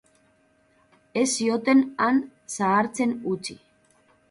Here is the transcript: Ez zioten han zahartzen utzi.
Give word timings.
Ez 1.23 1.25
zioten 1.33 1.85
han 2.07 2.19
zahartzen 2.57 3.17
utzi. 3.37 3.61